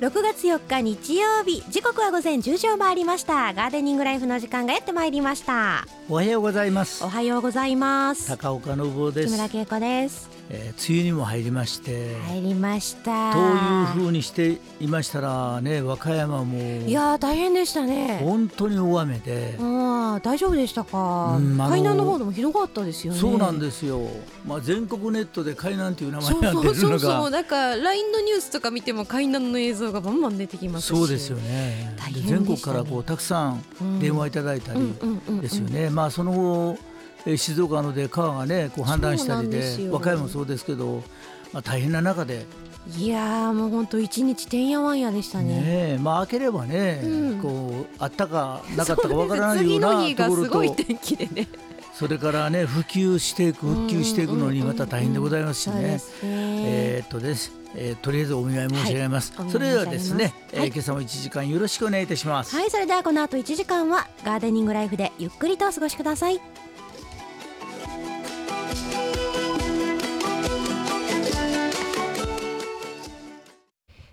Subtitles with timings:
[0.00, 1.62] 6月4日日曜日。
[1.70, 3.52] 時刻は午前10時を回りました。
[3.52, 5.86] ガーデニングライフの時間がやってまいりました。
[6.10, 7.04] おはようございます。
[7.04, 8.26] おはようございます。
[8.26, 10.28] 高岡信夫です、木村恵子です。
[10.52, 13.32] えー、梅雨にも入りまして、入りました。
[13.32, 16.58] というふうにしていましたらね和歌山も。
[16.58, 18.18] いやー大変でしたね。
[18.24, 23.20] 本当に大雨で、ああ大丈夫でしたか、うん海南の方でもひどかったですよね。
[23.20, 24.00] そうなんですよ、
[24.44, 30.88] まあ、全国ネットで海南という名前になってそうそうそうなんか LINE のニュースとか見ても海南の映像がバンバン出てきますし。
[30.88, 31.94] そうですよね。
[32.12, 32.22] ね。
[32.26, 35.40] 全国からこうたくさんうん電話いただいたりうんうんうんうん。
[35.40, 36.78] ですよね、まあその後
[37.26, 41.02] えー静岡ので川がねこう氾濫したりで和歌山もそうですけど、
[41.52, 42.46] まあ、大変な中で。
[42.96, 45.60] いやーもう本当一日てんやわんやでしたね。
[45.60, 47.38] ねえまあ開ければね、うん。
[47.38, 50.30] こうあったかなかったかわからないよ次うなの日がと。
[50.30, 51.46] ころとすごい天気でね
[52.00, 56.00] それからね普及していく復旧していくのにまた大変でございますしね。
[56.22, 59.34] えーっとです、えーとりあえずお見舞い申し上げます。
[59.36, 62.56] はいそれではですね、はいえー今朝も1時間よろしくお願いいたします。
[62.56, 66.40] はいそれではこの後1時間はガーデニングライフでゆっくりとお過ごしください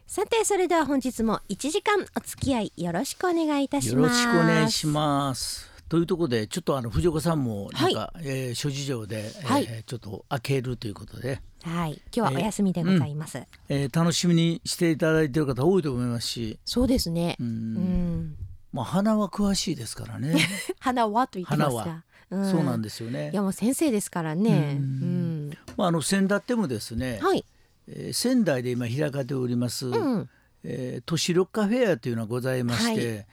[0.07, 5.76] さてそれでは本日も1時間お付き合いよろしくお願いいたしますよろしくお願いします。
[5.89, 9.83] というところでちょっとあの藤岡さんもなんか、えー諸事情で、えーはい。
[9.85, 12.01] ちょっと開けるということで、はい。
[12.15, 17.37] 今日はお休みでございます、えー楽しみにしていただいている方多いと思いますし、そうですね。
[17.39, 17.47] うん。
[17.47, 18.35] うん。
[18.73, 20.35] まあ花は詳しいですからね。
[20.79, 22.03] 花はと言ってますが花は。
[22.31, 22.51] うん。
[22.51, 23.31] そうなんですよね。
[23.31, 23.41] いや。
[23.41, 24.77] もう先生ですからね。
[24.79, 25.49] ううん。
[25.49, 27.45] ん、まああの先だってもですね、はい。
[27.87, 30.29] えー仙台で今開かれております、うん。
[30.63, 33.23] えー都市緑化フェアというのがございまして、は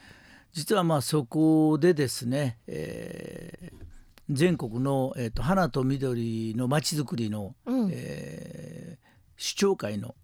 [0.55, 3.85] 実はまあそこでですね、えー
[4.31, 7.91] 全国の、えー、と花と緑のまちづくりの、うん。
[7.93, 9.05] えー
[9.37, 10.15] 首長会の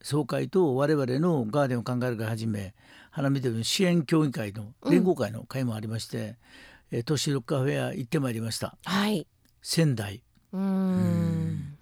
[0.00, 2.72] 総会と我々のガーデンを考えるからはじめ
[3.10, 6.36] 花緑の支援協議会の連合会の会もありまして、
[6.92, 8.78] えー都市緑化フェア行ってまいりました。
[8.84, 9.26] はい。
[9.60, 10.22] 仙台。
[10.52, 11.76] うーん。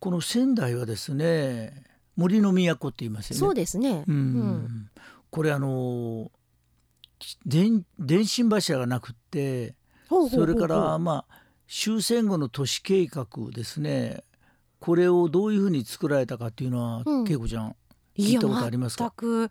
[0.00, 1.84] この仙台はですね
[2.16, 3.40] 森の都って言いますよね。
[3.40, 4.04] そうですね。
[4.08, 4.16] うん。
[4.16, 4.90] うん。
[5.30, 6.32] これあの
[7.44, 9.74] 電電信柱がなくって
[10.08, 14.22] そうれからまあ終戦後の都市計画ですね。
[14.78, 17.28] これをどういうふうに作られたかっていうのは、うん。
[17.28, 17.74] 恵子ちゃん
[18.16, 19.04] 聞いたことありますか？
[19.04, 19.10] 全
[19.48, 19.50] く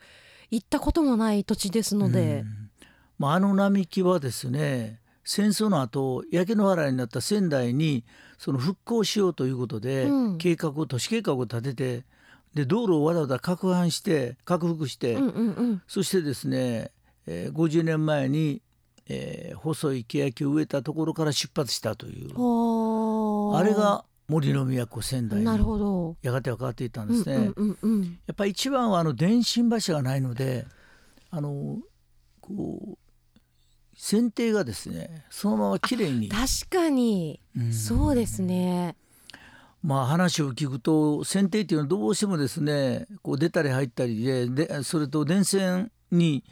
[0.51, 2.41] 行ったこともない土地ですので。
[2.41, 2.69] う、ん。
[3.17, 8.05] まあ、あの並木はですね戦争の後焼け野原になった仙台に
[8.37, 10.37] その復興しようということで、うん。
[10.37, 12.05] 計画を都市計画を立てて
[12.53, 15.17] で道路をわざわざ拡販して拡幅して、
[15.87, 16.91] そしてですね、
[17.27, 18.61] えー50年前に、
[19.07, 22.29] えー細い欅を植えたところから出発したという。
[23.55, 26.17] あれが森の都仙台なるにほど。
[26.21, 27.35] やがては変わっていったんですね。
[27.35, 28.03] うんうんうんうん。
[28.25, 30.65] やっぱり一番はあの電信柱がないので
[31.29, 31.79] あの
[32.41, 32.97] こう
[33.97, 37.73] 剪定がですねそのまま綺麗に、確かに、うん。
[37.73, 38.95] そうですね。
[39.83, 46.43] まあ話を聞くと剪定っていうのはどうしてもですねこう出たり入ったりででそれと電線に、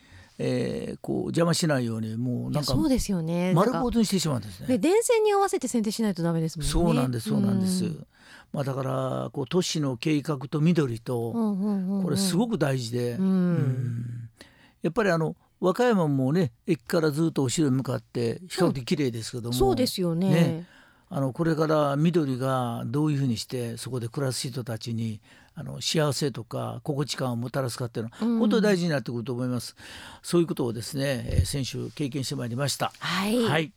[0.46, 3.54] えーこう邪魔しないようにもういなんかやそうですよね。
[3.54, 4.68] 丸なんか坊主にしてしまうんですね。
[4.68, 6.72] ね電線に合わせて剪定しないとダメですもんね。
[6.72, 7.86] そうなんですそうなんです。
[7.86, 8.08] うん
[8.52, 12.04] まあだからこう都市の計画と緑と、うんうんうんうん。
[12.04, 13.26] これすごく大事で、うん。
[13.26, 14.30] うん。
[14.84, 20.30] やっぱりあの和歌山もね駅からずっと後ろに向かって比較的綺麗ですけども、そうですよね。
[20.30, 20.68] ね
[21.10, 25.22] あのこれから緑がどういうふうにしてそこで暮らす人たちに
[25.56, 29.76] あの幸せとか心地感をもたらすかっていうのはうん本当に大事になってくると思います。
[30.22, 32.92] そういうことをですね、えー先週経験してまいりました。
[33.00, 33.72] はいはい。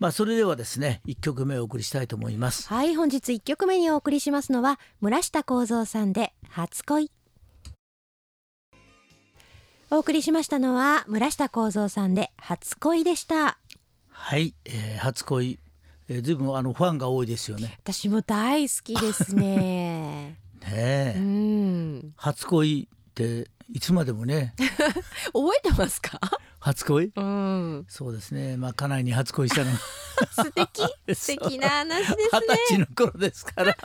[0.00, 2.68] まあそれではですね、一曲目をお送りしたいと思います。
[2.68, 7.10] はい本日1曲目にお送りしますのは村下幸三さんで初恋
[9.90, 13.58] お送りしましたのは村下幸三さんで初恋でした
[14.10, 15.58] はい、えー初恋、
[16.08, 17.78] えー、ずいぶんあのファンが多いですよね。
[17.84, 22.12] 私も大好きですね ねえ、うん。
[22.16, 24.54] 初恋っていつまでもね、
[25.32, 26.18] 覚えてますか？
[26.58, 27.12] 初恋？
[27.14, 27.86] うん。
[27.88, 29.70] そうですね、まあ家内に初恋したの。
[29.72, 29.78] が
[30.44, 30.82] 素敵。
[31.14, 33.76] 素敵な話です二ね十歳の頃ですから。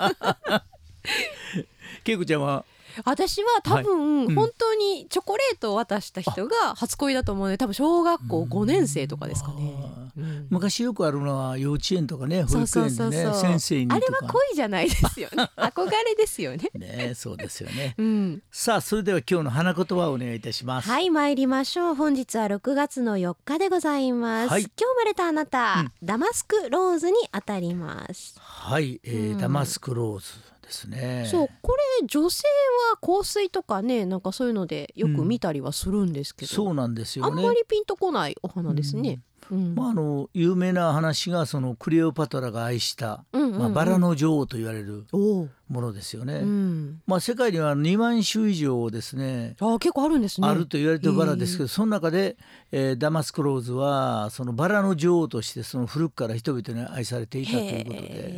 [2.06, 2.66] 恵子ちゃんは
[3.06, 4.36] 私は多分、うん。
[4.36, 9.74] 本当にチョコレートを渡した人が初恋だと思うので多分小学校5年生とかですかね。
[10.18, 10.48] うん。
[10.50, 15.50] 昔よくあるのは幼稚園とかね保育園でね先生にあれは恋じゃないですよね。
[15.56, 16.70] 憧れですよね。
[16.74, 17.96] ねそうですよね。
[17.98, 18.44] うん。
[18.52, 20.90] さあそれでは今日の花言葉をお願いいたします。
[20.90, 21.96] はい参りましょう。
[21.96, 24.62] 本日は6月の4日でございます、はい。
[24.62, 29.38] 今日生まれたあなた、ダマスクローズに当たります、はい、えーうん。
[29.38, 30.26] ダマスクローズ
[30.69, 31.27] ですね。
[31.30, 32.44] そうこれ女性
[32.92, 37.31] は香水とかねなんかそういうのでよく見たりはするんですけど、そうなんですよね。
[37.31, 39.19] あんまりピンとこないお花ですね、
[39.51, 39.75] うん。
[39.75, 43.60] まあ、あの有名な話がそのクレオパトラが愛した、うんうんうん。
[43.60, 45.50] まあ、バラの女王と言われるも
[45.81, 46.36] のですよね。
[46.36, 50.48] うん、まあ、世界には2万種以上ですねあ結構あるんですね。
[50.48, 52.38] あると言われてるバラですけど、その中で、
[52.71, 58.33] えーダマスクローズはそのバラの女王としてその古くから人々に愛されていたということで、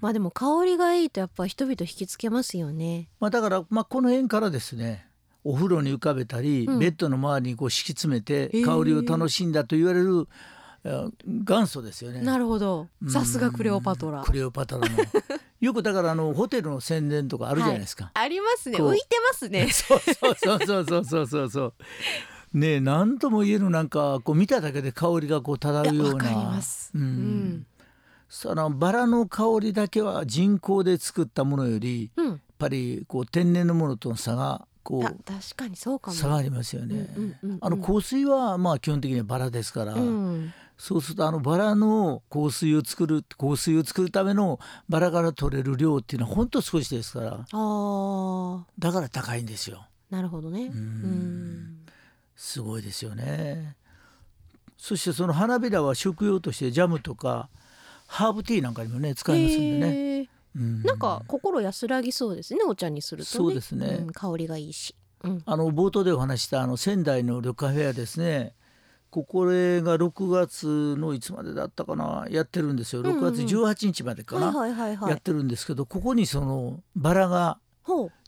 [0.00, 3.08] まあでも香りがいいとやっぱ人々引きつけますよね。
[3.20, 5.06] まあだからまあこの辺からですね。
[5.44, 10.28] お風呂に浮かべたり、うん、ベッドの周りにこう敷き詰めて香りを楽しんだと言われる、
[10.84, 12.20] えー、元祖ですよね。
[12.20, 12.88] なるほど。
[13.08, 14.22] さすがクレオパトラ。
[14.22, 14.96] クレオパトラの。
[15.60, 18.04] よくだからあのホテルの宣伝とかあるじゃないですか。
[18.14, 18.78] はい、ありますね。
[18.78, 19.68] 浮いてますね。
[19.72, 21.74] そうそうそうそうそうそうそう。
[22.52, 26.60] ねえ何とも言えるなんかこう見ただけで香りがこう漂うような。
[26.94, 27.66] うん、うん
[28.30, 36.16] そのバラの香りだけは人工で作ったものよりやっうんぱりこう天然のものとの差がこあう確かにそうかも。
[36.16, 37.10] 差がありますよね。
[37.16, 37.58] うんうんうんうん。
[37.60, 40.52] あの香水はまあ基本的にはバラですから、うん。
[40.78, 48.62] そうするとあのバラの香水を作る香水を作るためのバラから取れる量っていうのは本当少しですからあー。
[48.78, 49.86] だから高いんですよ。
[50.10, 50.68] なるほどね。
[50.68, 50.72] ん。
[50.72, 51.76] うん。
[52.36, 53.76] すごいですよね。
[54.78, 57.48] そしてその花びらは食用としてジャムとか
[58.10, 60.28] ハーブティーなんかにもね使いますんでね。
[60.56, 60.82] うん。
[60.82, 63.36] なんか心安らぎそうですねお茶にするとね。
[63.36, 63.98] そうですね。
[63.98, 64.96] ん香りがいいし。
[65.22, 65.42] うん。
[65.46, 68.54] あの冒頭でお話したあの仙台の緑化フェアですね。
[69.10, 73.02] ここれが6月のいつまでだったかなやってるんですよ。
[73.02, 74.66] んうん6月18日までかな、
[75.08, 77.58] やってるんですけどここにそのバラが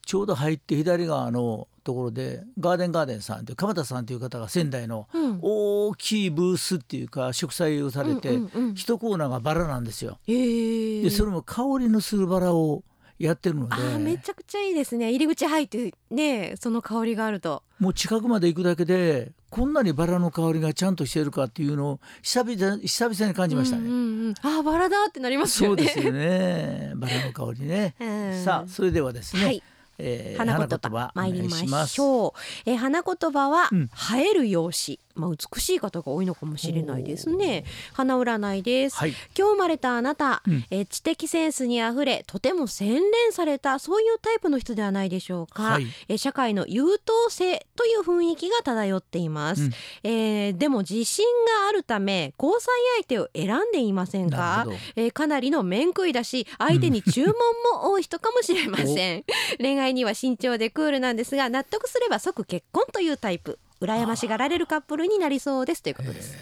[0.04, 5.38] ちょうど入って左側のところでガーデンガーデンさんという鎌田さんという方が仙台のうん。
[5.42, 8.38] 大きいブースっていうか植栽をされて、
[8.74, 10.18] 一コーナーがバラなんですよ。
[10.26, 12.84] でそれも香りのするバラを
[13.18, 13.76] やってるので。
[13.98, 15.10] めちゃくちゃいいですね。
[15.10, 17.62] 入り口入ってねその香りがあると。
[17.78, 23.82] もう近くまで行くだけでこんなにバラの香りがちゃんとしているかっていうのを久々久々に感じましたね。
[23.82, 25.84] うんうんうん、あーバラだってなりますよね。
[25.84, 26.92] そうですよね。
[26.96, 27.94] バラの香りね。
[28.00, 28.44] うん。
[28.44, 29.62] さあそれではですね、はい
[29.98, 32.32] えー花言葉参りましょう。
[32.64, 33.90] えー花言葉は、うん。
[34.18, 37.64] 映える容姿まあ美しい方が多いのかもしれないですね。
[37.92, 39.10] 花占いです、はい。
[39.36, 40.64] 今日生まれたあなた、うん。
[40.70, 45.86] えー知的センスにあふれとても洗練されたそういうタイプの人ではないでしょうか、はい。
[46.08, 49.70] えー社会の優等生という雰囲気が漂っています、うん。
[50.02, 51.24] えーでも自信
[51.62, 54.66] があるため交際相手を選んでいませんなか
[54.96, 57.32] えーかなりの面食いだし相手に注文
[57.72, 59.24] も多い人かもしれません。
[59.58, 66.36] 恋愛には慎重でクールなんですが納得すれば即結婚というタイプ羨ましがられるカップルになりそうですということです、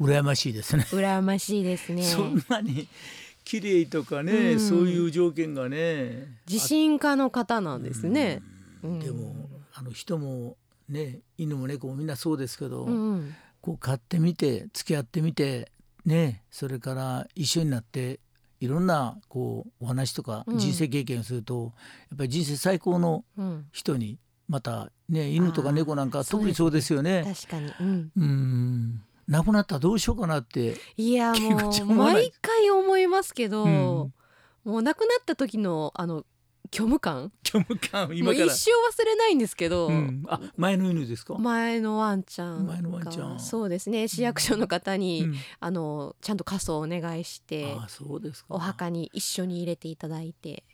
[0.00, 0.84] 羨ましいですね。
[0.90, 2.04] 羨ましいですね。
[2.04, 2.86] そんなに
[3.44, 4.60] 綺麗とかね、うん。
[4.60, 8.40] そういう条件がね自信家の方なんですね、
[8.82, 9.00] うん。
[9.00, 9.34] でも
[9.74, 10.56] あの人も
[10.88, 13.34] ね犬も猫もみんなそうですけど、うんうん。
[13.60, 15.72] こう飼ってみて付き合ってみて
[16.04, 18.20] ねそれから一緒になって
[18.60, 20.58] いろんなこうお話とかうん。
[20.58, 21.72] 人生経験をすると、
[22.10, 23.66] やっぱり人生最高のうん。
[23.72, 24.18] 人に
[24.48, 27.24] またね犬とか猫なんか特にそうですよね。
[27.26, 29.02] 確かに、うん、うん。
[29.28, 31.32] 亡くなったらどうしようかなっていや
[31.70, 34.14] 気もう毎回思いますけど、うん。
[34.64, 36.24] もう亡くなった時のあの
[36.72, 37.32] 虚無感？
[37.46, 38.44] 虚無感も今から。
[38.44, 42.74] う一生忘れないんですけど、うん、あ前の犬ですか、前のワンちゃんが。
[42.74, 43.40] 前のワンちゃん。
[43.40, 44.08] そうですね。
[44.08, 45.34] 市役所の方に、うん。
[45.60, 48.54] あのちゃんと仮装をお願いしてあそうですか。
[48.54, 50.64] お墓に一緒に入れていただいて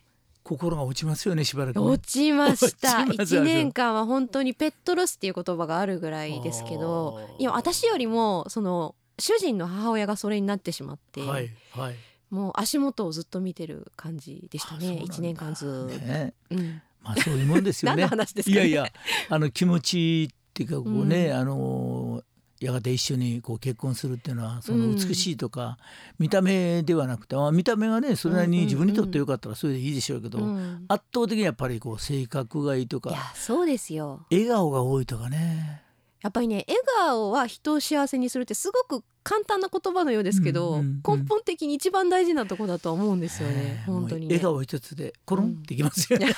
[0.45, 3.05] 心が落ちますよねしばらくね、落ちました。
[3.09, 11.95] 落ちます1年間は本当にペットロスっていう言葉があるぐらいですけどいや私よりもその主人の母親がそれになってしまって、はいはい。
[12.31, 15.15] もう足元をずっと見てる感じでしたねあそうなんだ。
[15.15, 16.35] 1年間ずっと、ね。
[16.51, 18.93] うん、まあそういうもんですよ 何ねの話ですか、ね、いやいや
[19.29, 21.37] あの気持ちっていうかこうね、うん。
[21.37, 22.23] あの
[22.65, 25.77] やがて一緒にこう結婚するっていうのはそうのん美しいとか、
[26.19, 34.25] 見た目ではなくて、まあ、見た目がねそれなりに自分にとってよかったらそれでいいでしょうけど、うん、圧倒的にやっぱりこう性格がいいといやかそうですよ。
[34.31, 35.84] 笑顔が多いとかね
[36.25, 44.37] やっぱりね笑顔は人を幸せにするってすごく簡単な言葉のようですけど、うんうんうん根本的に一番大事なとこだと思うんですよねね本当にね。
[44.37, 46.35] 笑顔一つでコロンってきますよね、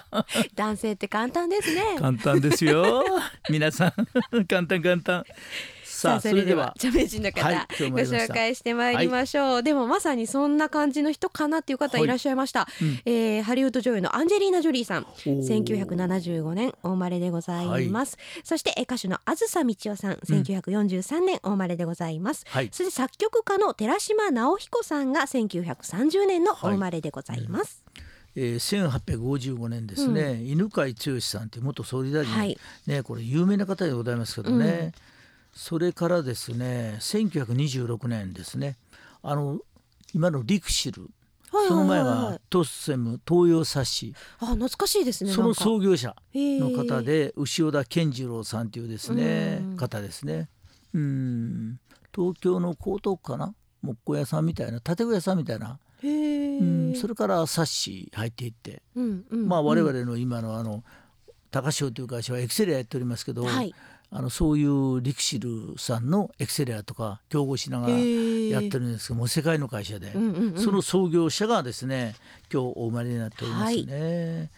[0.54, 1.96] 男性って簡単ですね。
[1.98, 3.02] 簡単ですよ。
[3.48, 3.92] 皆さん
[4.46, 5.24] 簡単簡単
[6.00, 6.72] さあそれでは。
[6.76, 15.02] 著名人の方、はいご紹介してまいりましょう、でもまさにそんな感じの人かなっていう方いらっしゃいました、うんえーハリウッド女優のアンジェリーナ・ジョリーさん。
[15.02, 15.64] おー。
[15.64, 20.14] 1975年お生まれでございます、そしてえー歌手のあずさみちおさん。
[20.14, 22.68] 1943年お生まれでございます、はい。
[22.72, 27.84] そして作曲家の寺島直彦さんが1930年のお生まれでございます、
[28.36, 32.58] えー、1855年ですね、犬飼剛さんっていう元総理大臣、はい。
[32.86, 34.92] ねこれ有名な方でございますけどね、うん
[35.60, 38.78] それからですね1926年ですね
[39.22, 39.58] あの
[40.14, 41.02] 今のリクシル
[41.52, 44.14] はいその前はトッセム東洋冊子。
[44.38, 49.76] あ懐かしいですねその創業者のの方で牛田健次郎さんというですねうん。
[49.76, 50.48] 方ですね。
[50.94, 51.78] うん。
[52.14, 53.54] 東京の江東区かな？
[53.82, 58.82] 木工屋さんみたいな建具屋さんみたいな、うん、それから冊子入っていって。
[58.94, 60.84] うんうんまあ我々の今のあの
[61.50, 63.74] 高潮という会社はエクセレアやっておりますけど、はい
[64.12, 70.58] あのそういうリクシルさんのエクセレアとか競合しながらやってるんですけどもう世界の会社で、うんうんうん。
[70.58, 72.16] その創業者がですね
[72.52, 74.50] 今日お生まれになっておりますね。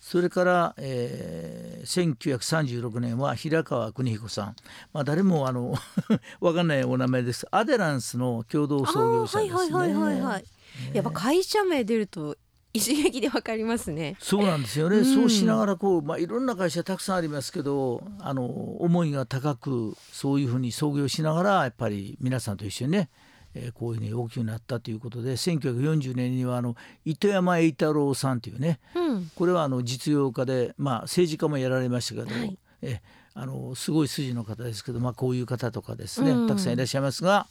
[0.00, 4.56] それから、えー、1936年は平川邦彦さん、
[4.92, 5.74] まあ、誰もあの
[6.40, 7.46] わかんないお名前です。
[7.50, 10.44] アデランスの共同創業者ですはいはいはいはいはい。
[10.92, 12.36] やっぱ会社名出ると
[12.76, 14.16] 一撃でわかりますね。
[14.20, 23.08] そうなんですよね、うんそうしながらこう、まあ、いろんな会社たくさんありますけどあの思いが高くそういうふうに創業しながらやっぱり皆さんと一緒にね、
[23.54, 29.30] えーこういうふうに大きくなったということで1940年にはあの糸山栄太郎さんというねうん。
[29.34, 33.00] これはあの実業家で、まあ、政治家もやられましたけど、はいえ
[33.38, 37.46] あのすごい筋の方ですけど、まあ、こういう方とかですね、うんたくさんいらっしゃいますが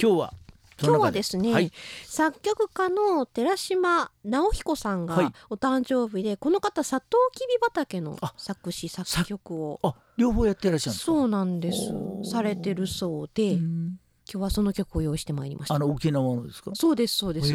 [0.00, 0.41] 今日はそ
[0.82, 1.72] 今日はですね、はい、
[2.04, 5.24] 作曲家の寺島直彦さんはい。
[5.26, 9.80] がお誕生日で、この方サトウキビ畑のあ作詞作曲を。
[9.82, 11.78] あ両方やってらっしゃるそうなんです。
[12.30, 13.98] されてるそうで、うん
[14.30, 16.70] 今日はその曲を用意してまいりましたあの沖縄のですか？
[16.74, 17.48] そうですそうです、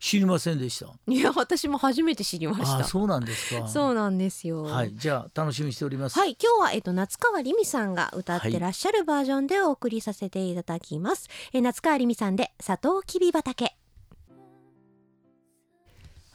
[0.00, 0.92] 知りませんでした？
[1.06, 3.66] いや私も初めて知りましたあそうなんですか。
[3.68, 6.18] そうなんですよはい、じゃあ楽しみにしております。
[6.18, 11.28] はい、今日はえっと夏川りみさんが歌ってらっしゃるバージョンでお送りさせていただきます。
[11.52, 13.76] え夏川りみさんで佐藤きび畑。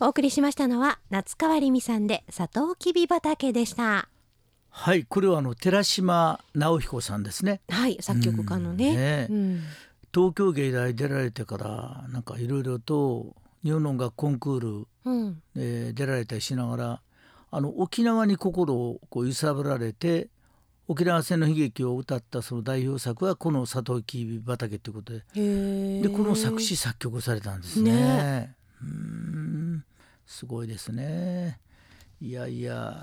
[0.01, 4.09] お送りしましたのは夏川りみさんで佐藤きび畑でした。
[4.81, 7.59] はい、これはあの寺島直彦さんですね。
[7.67, 8.87] はい、作曲家のね。
[8.89, 9.61] うんねうん
[10.11, 17.01] 東京芸大出られてからなんかいろいろと日本の音楽コンクールうん、で出られたりしながら
[17.51, 20.29] あの沖縄に心をこう揺さぶられて
[20.87, 25.19] 沖縄戦の悲劇を歌ったその代表作はこの「佐藤きび畑」ということで。
[26.01, 27.91] でこの作詞作曲をされたんですね。
[27.91, 29.85] ねうーん
[30.25, 31.59] すごいですね。
[32.19, 32.97] いやいや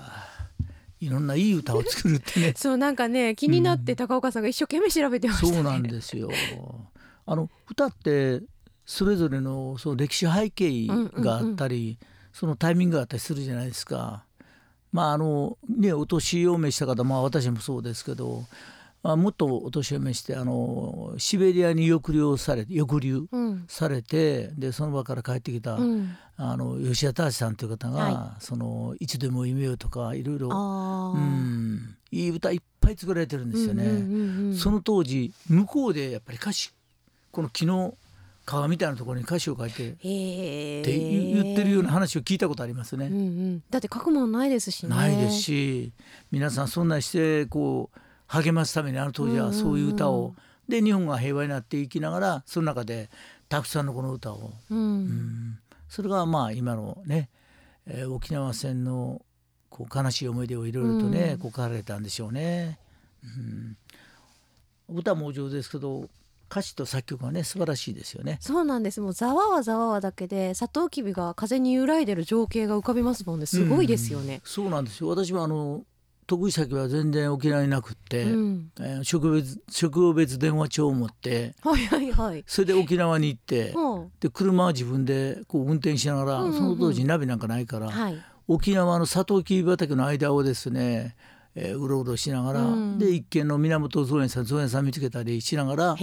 [0.99, 5.53] いろんないい歌を作るってね そうなんかね気になって高岡さんが一生懸命調べてましたね。
[5.53, 6.29] そうなんですよ。
[7.25, 8.41] あの歌って
[8.85, 11.99] それぞれのその歴史背景があったり、
[12.31, 14.23] そのタイミングがあったりするじゃないですか。
[14.91, 18.47] まああのねお年を召した方まあ私もそうですけど、ま
[19.03, 23.65] あ、もっとお年を召してあのシベリアに抑留されて抑留うん。
[23.67, 26.17] されてでその場から帰ってきた、うん。
[26.35, 30.49] あの吉田隆さんという方が、はそのいつでも夢をとかいろいろ。
[30.49, 33.83] うんいい歌いっぱい作られてるんですよね。
[33.83, 36.71] うんうんうんうんその当時向こうでやっぱり歌詞
[37.31, 37.95] この木の
[38.45, 39.95] 皮みたいなところに歌詞を書いてっ。
[39.95, 43.07] て言ってるような話を聞いたことありますね。
[43.07, 43.63] うんうん。
[43.69, 44.95] だって書くもんないですしね。
[44.95, 45.91] ないですし
[46.31, 50.35] 皆さんそんなしてこう励ますためにあの当時はそういう歌を、
[50.67, 53.09] で日本が平和になっていきながらその中で
[53.49, 54.79] たくさんのこの歌を、うん。
[54.79, 55.59] うん。
[55.89, 57.29] それがまあ今のね、
[57.85, 59.21] えー沖縄戦の
[59.69, 61.37] こう悲しい思い出をいろいろとね、うん。
[61.39, 62.79] こう書かれたんでしょうね。
[63.23, 66.07] うん、歌もお上手ですけど
[66.49, 68.37] 歌詞と作曲がね素晴らしいですよね。
[68.41, 69.01] そうなんです。
[69.01, 73.45] もうざわわざわわだけでサトウキビが風に揺らいでる情景が浮かびますもんね。
[73.45, 74.35] すごいですよね。
[74.35, 74.41] うん。
[74.43, 75.09] そうなんですよ。
[75.09, 75.83] 私はあの
[76.27, 82.43] 得意先は全然沖縄になくって、うん、えー職別職別電話帳を持ってはいはいはい。
[82.45, 88.17] それで沖縄に行ってはで車は自分でこう運転しながら、うんうんうんその当時ナビなんかないから、あ、はい。
[88.47, 91.15] 沖縄のサトウキビ畑の間をですね、
[91.55, 95.95] えーうろうろしながら、うんで一軒の源造園さん造園さん見つけたりしながら。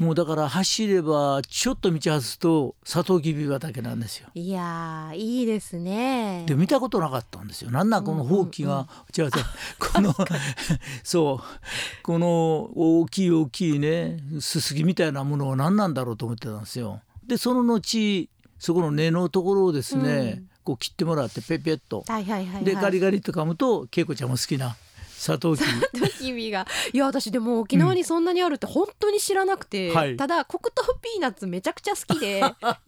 [0.00, 4.28] もうだから走ればちょっと道外すとサトウキビ畑なんですよ。
[4.34, 6.44] いやーいいですね。
[6.46, 7.70] で見たことなかったんですよ。
[7.70, 9.30] なんなんこのほうきが、違う違う
[9.78, 10.14] この
[11.02, 17.00] そうこの大きい大きいねすすぎみたいなものは何なんだろうと思ってたんですよ。
[17.26, 18.28] でその後
[18.58, 22.64] そこの根のところをですね、うんこう切ってもらってペッペッとはいはいはい、はい。
[22.64, 24.76] でガリガリと噛むと恵子ちゃんも好きな
[25.18, 25.68] サトウキビ。
[25.68, 26.64] サトウキビが。
[26.92, 30.16] いや私でも沖縄にそんなにあるって本当に知らなくて、はい。
[30.16, 32.42] ただ黒糖ピーナッツめちゃくちゃ好きで。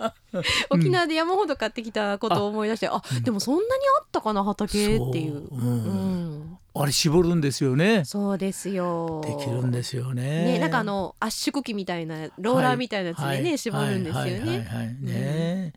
[0.71, 3.67] 沖縄で山ほど買ってきたことを思い出して、あでもそんなに
[3.99, 4.73] あったかな畑っ
[5.13, 5.49] ていう。
[5.49, 5.59] そう。
[5.59, 5.85] うん。
[5.85, 5.91] う
[6.47, 6.59] ん。
[6.73, 8.05] あれ絞るんですよね。
[8.05, 9.23] そうですよ。
[9.25, 10.45] できるんですよね。
[10.45, 13.59] ね、なんかあの圧縮機みたいなローラーみたいなやつでね、はい。
[13.59, 14.33] 絞るんですよはい。
[14.33, 14.41] はい。
[14.41, 14.49] はい。
[14.49, 14.69] ね。
[14.71, 14.97] はい。
[15.03, 15.73] ね。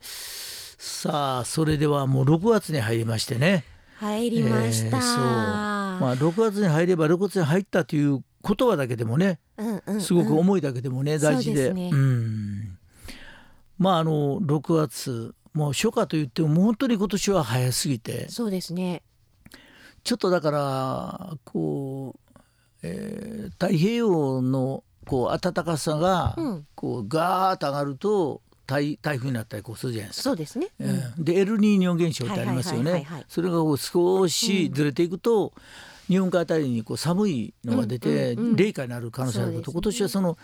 [0.85, 3.63] さあそれではもう6月に入りましてね
[4.03, 4.97] 入りました。
[4.97, 5.23] えーそう。
[5.23, 10.01] まあ6月に入れば6月に入ったという言葉だけでもねうんうんうん。
[10.01, 11.67] すごく思いだけでもね、大事で。
[11.67, 12.77] そうねん。
[13.77, 18.29] まああの6月もう初夏と言っても本当に今年は早すぎて。
[18.29, 19.03] そうですね。
[20.03, 22.39] ちょっとだからこう、
[22.81, 30.23] えー太平洋のこう暖かさがうん、こうガーッと上がると台台風になったりこうするじゃないですか。
[30.23, 30.67] そうですね。
[30.79, 33.05] うんうんでエルニーニョ現象ってありますよね。
[33.27, 35.53] それがこう少しずれていくと、
[36.07, 40.37] 日本海あたりにこう寒いのが出て、うんうんうん冷夏になる可能性があるけど、そうですね今年はその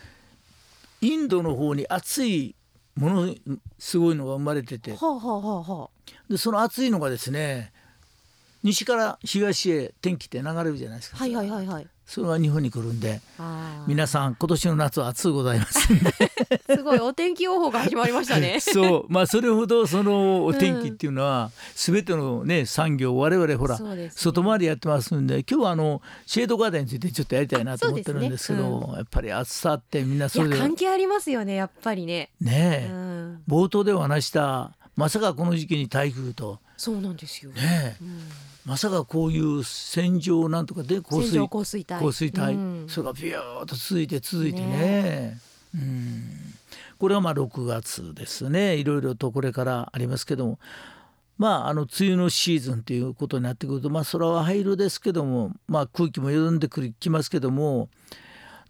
[1.01, 2.55] インドの方に暑い
[2.95, 3.35] もの
[3.77, 5.89] すごいのが生まれててはあはあはあは
[6.29, 7.71] でその暑いのがですね
[8.63, 11.21] 西から東へ天気って流れるじゃないですか、あ。
[11.21, 11.87] はいはいはいはい。
[12.09, 13.21] それが日本に来るんで
[13.85, 15.87] 皆さん今年の夏は暑うございます
[16.65, 18.57] すごいお天気予報が始まりましたね。
[18.61, 19.05] そう。
[19.09, 32.31] まあそれほどそのお天気っていうのは全てのね産業我々ほら外回りやってますんで今日はあのシェードガーデンについてちょっとやりたいなと思ってるんですけどやっぱり暑さってみんないそやれで関係ありますよねやっぱりね。
[32.41, 32.89] ね
[33.47, 36.59] 冒頭でお話したまさかこの時期に台風と。
[36.75, 37.51] そうなんですよ。
[37.51, 37.95] ねえ。
[38.01, 38.19] うん
[38.69, 41.99] まさかこういう線状なんとかで降水降水帯。
[41.99, 42.85] 降水帯、うん。
[42.87, 45.39] それがビューッと続いて続いてね。
[45.73, 46.29] うん。
[46.99, 48.75] これはまあ6月ですね。
[48.75, 50.59] いろいろとこれからありますけども。
[51.39, 57.87] まああの梅雨のシーズンということになってくるとまあ空は灰色ですけどもまあ空気も緩んでくるきますけども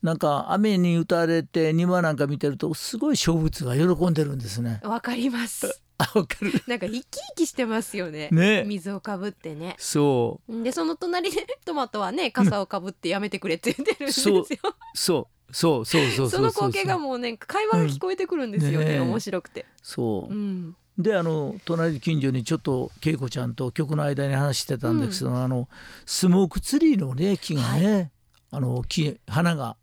[0.04, 4.82] なんか雨に打たれて庭なんか見てるとすごい植物が喜んでるんですね。
[4.84, 5.82] わかります。
[6.00, 6.52] あわかる。
[6.66, 8.30] なんか生き生きしてますよね。
[8.32, 8.64] ね。
[8.66, 9.76] 水をかぶってね。
[9.78, 10.64] そう。
[10.64, 14.46] でその隣で トマトはね傘をかぶってやめてくれって言ってるんですよ。
[14.46, 14.58] そう。
[14.96, 15.28] そう。
[15.52, 19.66] そうそうそうその光景がもうね会話が聞こえてくるんですよね,、面白くて。
[19.82, 20.76] そう、うん。
[21.00, 25.68] であの隣近所にちょっと恵子ちゃんと曲の間に話してたんですけど、あの
[26.06, 28.12] スモークツリーのね木がね、
[28.52, 29.76] あの木花が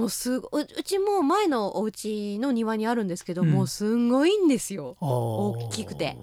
[0.00, 3.50] もうすごううちも前のお家の庭にあるんですけど、うん。
[3.50, 4.96] もうすんごいんですよ。
[5.00, 6.16] 大大きくて。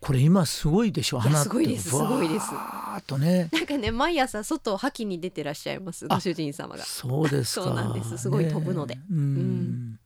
[0.00, 1.48] これ今すごいでしょ花って。
[1.48, 3.48] すごいですすごいですわーっとね。
[3.52, 6.84] なんかね毎朝外を吐きに出てらっしゃいますご主人様が。
[6.84, 7.66] そうですか。
[7.66, 8.18] そうなんです。
[8.18, 8.94] すごい飛ぶので。
[8.94, 9.98] ねうん。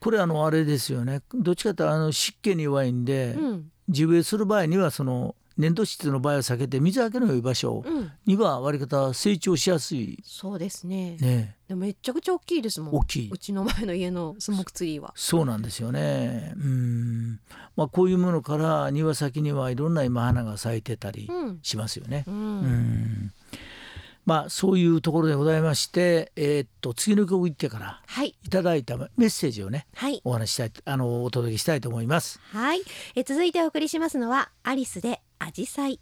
[0.00, 1.22] これあのあれですよね。
[1.32, 3.70] どっちかというとあの湿気に弱いんで、うん。
[3.88, 11.16] 地植えする場合にはその粘土質の場合は避けて水はけの良い場所うんには割り方成長しやすいそうですね。
[11.20, 12.94] ねでもめっちゃくちゃ大きいですもん。
[12.96, 15.12] 大きいうちの前の家のスモークツリーは。
[15.16, 16.52] そうなんですよね。
[16.56, 17.40] うん。
[17.76, 21.58] まあこういうものから庭先にはいろんな今花が咲いてたりうん。
[21.62, 22.24] しますよね。
[22.26, 22.30] う。
[22.30, 23.32] うんん。
[24.24, 32.38] まあそういうところでございまして、えーっと次の曲行ってからはいいただいたメッセージをねはいお話ししたいあのお届けしたいと思います。
[32.52, 32.82] はい。
[33.16, 35.98] え続いてお送りしますのはアリスでアジサイ。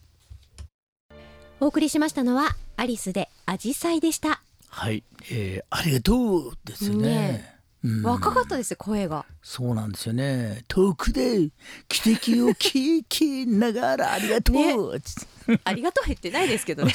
[1.60, 4.42] お送りしましたのはアリスでアジサイでした。
[4.68, 5.02] はい。
[5.30, 7.08] えー、ありがとうですよね。
[7.08, 9.24] ねうん若かったですよ声が。
[9.42, 10.64] そうなんですよね。
[10.68, 11.48] 遠くで
[11.88, 16.92] 奇跡を聞きながらありがとう、つってありがとう言ってないですけどね。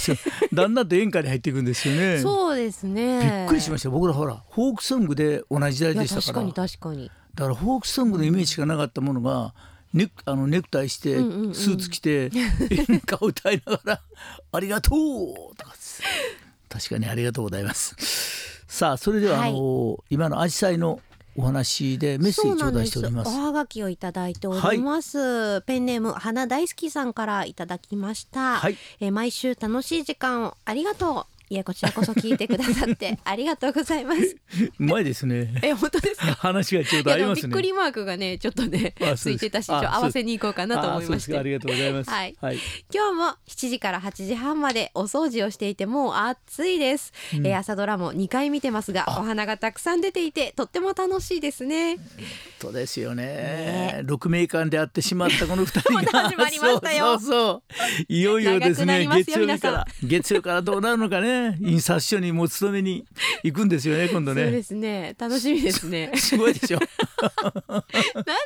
[0.53, 2.19] だんだんと演歌に入っていくんですよね。
[2.19, 3.21] そうですね。
[3.21, 7.12] びっくりしました僕らほらフォークソングで同じ時代でしたから確かに確かに。
[7.34, 9.55] だからフォークソングのイメージしかなかったものが
[9.95, 12.29] ネクあのネクタイして、スーツ着て
[12.89, 14.01] 演歌を歌いながら
[14.51, 15.73] 「ありがとう!」とか
[16.67, 17.95] 確かにありがとうございます。
[18.67, 19.51] さあそれでは、はい。
[19.51, 20.99] あの今のアジサイの
[21.38, 23.29] お話でメッセージ頂戴しております。
[23.29, 28.77] おはがきをいただいております、ペンネーム花大好きさんからいただきました、はい。
[28.99, 34.36] えー毎週楽しい時間をありがとういやこちらこそ聞いてくださって ありがとうございます
[34.79, 35.53] うまいですね。
[35.62, 36.34] え本当ですか？
[36.36, 37.49] 話がちょうどありますね。
[37.49, 42.10] っくりマークがねちょっとねついてたしちょ合わせに行こうかなと思いましてあありがとうございます。
[42.10, 42.58] はいはい。
[42.93, 51.97] 今日も7時から8時半までお掃除をしていてもう暑いです、うんえー朝ドラも2回見てますがお花がたくさん出ていてとっても楽しいですね
[52.60, 54.01] そうですよねね。
[54.03, 57.73] 六名間で会ってしまったこの二人 始まりましたよそうそう。
[58.08, 59.08] いよいよですね。
[59.08, 61.34] 月曜日から月曜からどうなるのかね。
[61.61, 63.05] 印刷所にもう勤めに
[63.43, 64.43] 行くんですよね 今度ね。
[64.43, 65.15] そうですね。
[65.17, 66.11] 楽しみですね。
[66.15, 66.79] すごいでしょ。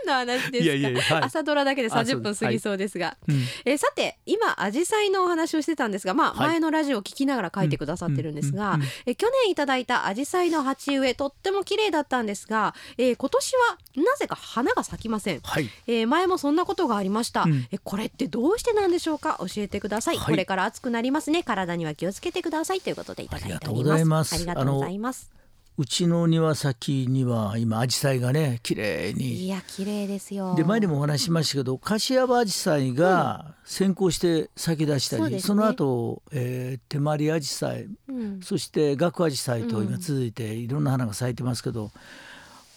[0.05, 0.63] 何の話ですか？
[0.63, 1.23] いやいやはい。
[1.23, 2.39] 朝ドラだけで30あそうです。
[2.39, 3.43] 分過ぎそうですが、うん。
[3.65, 6.47] えーさて今アジサイのお話をしてたんですがまあはい。
[6.49, 8.87] 前のラジオを聞きながら書いてくださってるんですが、うんうんうん。
[9.05, 15.69] えー去年いただいたアジサイの鉢植えとっても綺麗だったんですが、えー今年はなぜか花が咲きません、はい。
[15.87, 17.67] えー前もそんなことがありました、うん。
[17.71, 19.37] えこれってどうしてなんでしょうか？
[19.39, 20.25] 教えてください、はい。
[20.25, 21.43] これから暑くなりますね。
[21.43, 24.35] 体には気をつけてくださいということでいただいております。
[24.35, 25.39] ありがとうございます。
[25.79, 29.45] うちの庭先には今アジサイがね綺麗に。
[29.45, 30.53] いや綺麗ですよ。
[30.55, 35.47] で前にもお話ししましたけど柏葉アジサイが先行して咲き出したり、そうですね。
[35.47, 38.41] その後、えー手まりアジサイうん。
[38.41, 41.91] そしてガクアジサイと今続いていろんな花が咲いてますけど、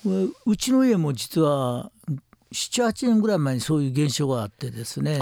[0.06, 1.90] ううちの家も実は
[2.52, 5.18] 78年ぐらい前にそういう現象があってですね。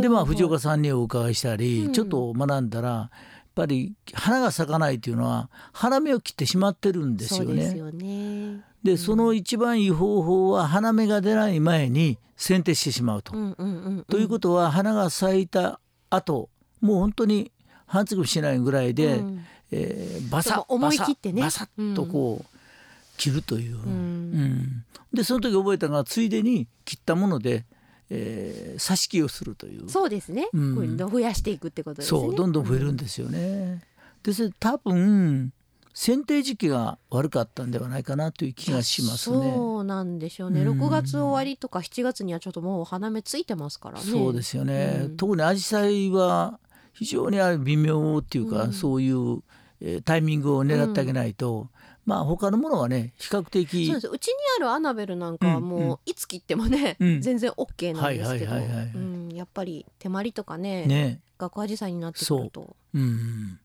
[0.00, 1.92] でまあ藤岡さんにお伺いしたり、うん。
[1.92, 3.12] ちょっと学んだら
[3.54, 8.64] ぱり花が咲かないというのは花芽を切ってしまってるんですよね。
[8.82, 13.32] でその一番いい方法は花芽が出ない前に剪定してしまうと。
[14.08, 16.48] ということは花が咲いた後
[16.80, 17.52] もう本当に
[17.86, 19.44] 半月もしないぐらいで、うん。
[19.70, 21.42] えーバサ思い切ってね。
[21.42, 22.58] バサッとこう
[23.16, 23.88] 切るという、ん。
[23.88, 24.84] うん。
[25.12, 27.64] でその時覚えたのがついでに切ったもので、
[28.14, 29.88] えー挿し木をするという。
[29.88, 30.74] そうですね、うん。
[30.74, 32.20] こういうのを増やしていくってことですね。
[32.20, 33.82] そうどんどん増えるんですよね。
[34.22, 35.52] でそれ多分
[35.94, 39.36] 剪定時期が悪かったんではないかなという気がしますね。
[39.52, 40.80] そうなんでしょうね、うん。
[40.80, 44.04] 6月終わりとか7月にはちょっともう花芽ついてますからね。
[44.04, 45.16] そうですよね、うん。
[45.16, 46.58] 特にアジサイは
[46.94, 48.72] 非常に微妙っていうか、うん。
[48.72, 49.42] そういう、
[49.80, 51.68] えータイミングを狙ってあげないと、
[52.04, 54.08] まあ他のものはね比較的そうです。
[54.08, 55.68] うちにあるアナベルなんかはうんうん。
[55.68, 57.20] もういつ切ってもね、うん。
[57.20, 58.54] 全然 OK なんですけど、
[59.36, 61.20] やっぱり手まりとかねね。
[61.38, 62.76] ガクアジサイになってくると。
[62.94, 62.98] う。
[62.98, 63.58] ん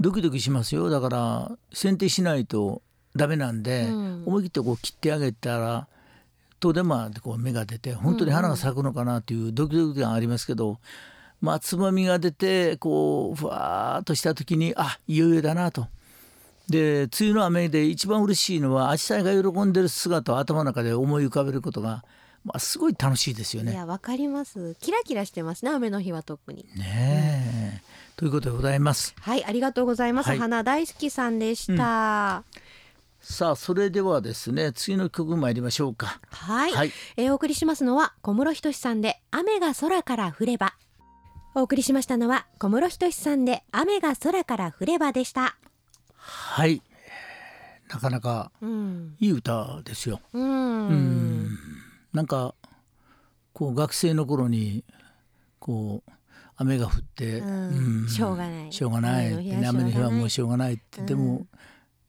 [0.00, 0.90] ドキドキしますよ。
[0.90, 2.82] だから剪定しないと
[3.14, 4.22] ダメなんで、うん。
[4.26, 5.86] 思い切ってこう切ってあげたら
[6.60, 10.78] とでまあこう芽が出て本当に花が咲くのかなというドキドキ感ありますけど、
[11.42, 15.88] まあつまみが出てこうふわーっとした時にあいよいよだなと。
[16.68, 22.04] で梅雨の雨で一番嬉しいのはアジサイが喜んでる姿を頭の中で思い浮かべることが、
[22.44, 23.72] まあ、すごい楽しいですよね。
[23.72, 24.74] いやわかります。
[24.80, 26.66] キラキラしてますね雨の日は特に。
[26.76, 27.82] ねえ。
[28.16, 29.14] ということでございます。
[29.20, 30.38] はいありがとうございます、はい。
[30.38, 32.44] 花大好きさんでした、
[33.20, 36.20] さあそれではですね次の曲参りましょうか。
[36.30, 36.92] はい、はい。
[37.16, 40.74] えーお送りしますのは小室仁さんで雨が空から降れば。
[41.56, 45.56] お送りしましたのは小室仁さんで雨が空から降ればでした
[46.24, 46.82] はい。
[47.90, 49.16] なかなかうん。
[49.20, 50.20] いい歌ですよ。
[50.32, 50.88] うん。
[50.88, 51.58] うん。
[52.12, 52.54] なんか
[53.52, 54.84] こう学生の頃に
[55.58, 56.10] こう
[56.56, 58.08] 雨が降って、うん。
[58.08, 58.72] しょうがない。
[58.72, 61.06] しょうがない雨の日はもうししょうがないって、うん。
[61.06, 61.46] でも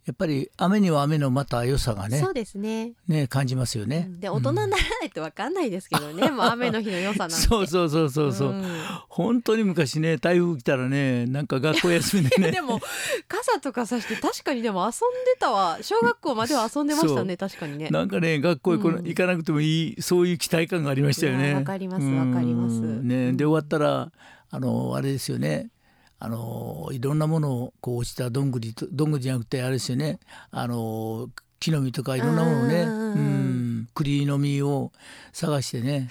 [0.05, 2.93] やっぱり雨には雨のまた良さがねそうですね。
[3.07, 4.07] ね感じますよね。
[4.19, 7.35] で大人にならないとわかんないですけどね、もう雨の日の良さなんて。
[7.47, 8.63] そうそうそうそうそう、ん。
[9.09, 12.51] 本当に昔ね台風来たらねなんか学校休みでね。
[12.53, 12.79] でも
[13.27, 14.91] 傘とかさして確かにでも遊ん
[15.25, 15.79] でたわ。
[15.81, 17.35] 小学校までは遊んでましたね。
[17.35, 17.89] 確かにね。
[17.89, 21.55] なんかね学校行かなくてもいい、そういう期待感がありましたよね。
[21.55, 22.75] わかりますわかります。
[22.75, 23.07] うん。
[23.07, 24.11] ね、で終わったら
[24.51, 25.71] あのあれですよね。
[26.19, 30.19] あのいろんなものをこう落ちたどんぐりとどんぐりじゃなくてあれですよね。
[30.51, 34.91] あの木の実とかいろんなものをね、うん栗の実を
[35.31, 36.09] 探してね。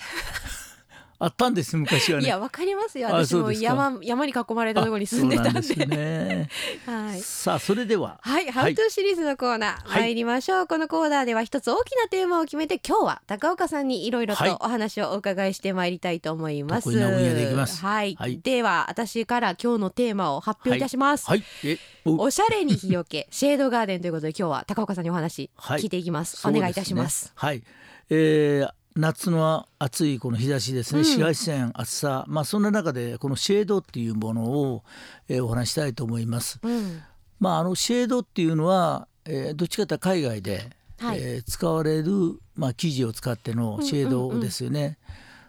[1.19, 2.27] あったんです昔はね。
[2.27, 3.09] いやわかりますよ。
[3.09, 5.61] 私も山山に囲まれたところに住んでたんで。
[5.61, 6.49] んですね。
[6.87, 7.21] はい。
[7.21, 8.19] さあそれでは。
[8.23, 10.03] はい、ハウトゥーシリーズのコーナー、はい。
[10.03, 10.67] 参りましょう。
[10.67, 16.85] このコーナーでは一つ大きなテーマを決めて、今日は高岡さんにいろいろはいとお話をお伺いしてまいりたいと思います。
[16.85, 17.81] 得意な分野でいきます。
[17.81, 18.41] はい、はい。
[18.41, 21.27] では私から今日のテーマを発表いたします。
[21.27, 21.45] はい。
[21.65, 22.25] えお。
[22.25, 26.47] おしゃれに日よけ、 シェードガーデンということで、今日は高岡さんにお話はい聞いていきます。
[26.47, 27.33] お願いいたします。
[27.35, 27.63] はい、
[28.11, 31.05] えー夏の暑いこの日差しですね、うん。
[31.05, 34.85] 紫外線暑さまあそんな中でこのシェードっていうものを、
[35.29, 36.61] えーお話したいと思います。
[36.63, 37.03] うん、
[37.41, 41.19] まああのシェードっていうのは、えーどっちかというと海外で、はい。
[41.21, 44.99] えー使われるまあ生地を使ってのシェードですよね。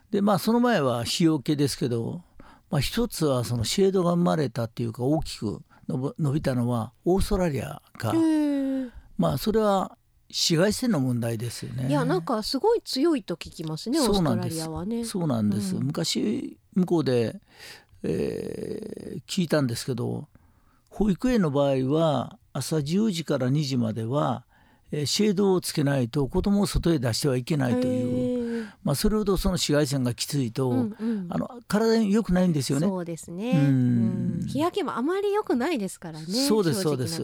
[0.10, 2.22] でまあその前は日よけですけど、
[2.72, 8.90] まあ一つはそのシェードが生まれたっていうか大きく伸び伸びたのはオーストラリアが、へー。
[9.20, 9.98] まあそれは
[10.30, 11.88] 紫外線の問題ですよね。
[11.88, 15.06] いやなんかすごい強いと聞きますねオーストラリアはね。
[15.06, 17.40] そうなんです、うん昔向こうで、
[18.04, 20.28] えー聞いたんですけど
[20.90, 24.44] 保育園の場合は朝10時から2時までは、
[24.92, 28.35] えーシェードをつけないと子供を外へ出してはいけないという、
[28.86, 32.88] まあ、それほどその紫外線がきついと、うんうんあの体に良くないんですよね。
[32.88, 33.52] そうですね。
[33.52, 36.26] うんうん日焼けもあまり良くないですからね。
[36.26, 37.24] そうですそうです、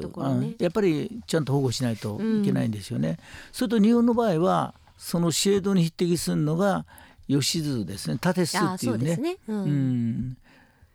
[0.58, 3.20] やっぱりちゃんと保護しないといけないんですよね。
[3.52, 6.88] それと日本の場合はそのシェードに匹敵するのが
[7.28, 9.18] 吉図ですね縦巣っていうね。
[9.18, 10.38] ねうんうん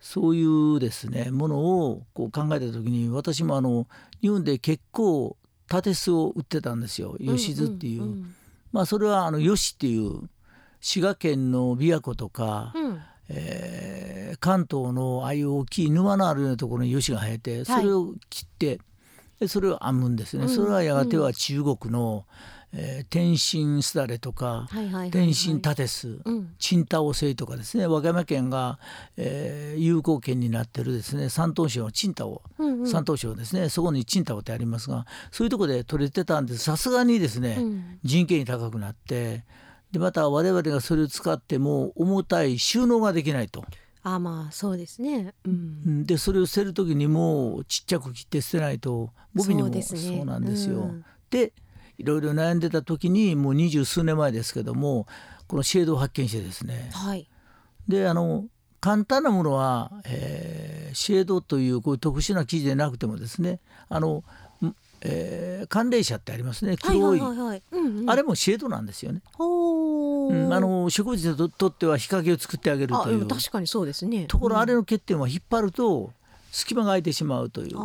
[0.00, 3.86] そういうですねものをこう考えた時に私もあの
[4.20, 5.36] 日本で結構
[5.68, 8.04] 縦巣を売ってたんですよ吉津っていう。
[8.04, 8.34] んん
[8.72, 10.28] まあそれはあの吉っていう
[10.80, 13.00] 滋賀県の琵琶湖とか、うん。
[13.28, 18.80] えー関東のああいう大きい沼のあるようなところに吉が生えてそれを切って、
[19.40, 22.26] でそれを編むんですね、うんそれはやがては中国の、
[22.72, 26.54] えー天津すだれとか、はいはいはいはい天津縦巣、うん。
[26.58, 27.86] チンタオ製とかですね。
[27.86, 28.78] 和歌山県が、
[29.16, 31.30] えー有効県になってるですね。
[31.30, 32.86] 山東省のチンタオ、うんうん。
[32.86, 33.70] 山東省ですね。
[33.70, 36.64] そこにチンタオってありますがそういうところで取れてたんです。
[36.64, 37.98] さすがにですね、うん。
[38.04, 39.44] 人件費高くなって
[39.96, 43.64] でまた我々がそれを使っても重たい収納ができないと。
[44.02, 45.32] あまあそうですね。
[45.46, 45.52] うん。
[45.86, 46.04] うん。
[46.04, 50.80] でそれを捨てる時にもちっちゃく切って捨てないとゴミにもそうなんですよ。
[50.80, 51.04] うん。
[51.30, 51.54] で
[51.96, 55.06] いろいろ悩んでた時にもう二十数年前ですけども
[55.46, 56.90] このシェードを発見してですね。
[56.92, 57.26] はい。
[57.88, 58.44] であの
[58.82, 64.24] 簡単なものは、えーシェードというこういう特殊な生地でなくてもですねあの、ん
[65.02, 66.70] えー寒冷車ってありますね。
[66.70, 67.62] はい黒、はい
[68.06, 69.20] あれもシェードなんですよね。
[69.38, 73.24] うんあの植物にととっては日陰を作ってあげるという。
[73.24, 74.26] も確かにそうですね。
[74.26, 76.12] ところあれうんの欠点は引っ張ると
[76.52, 77.76] 隙間が空いてしまうという。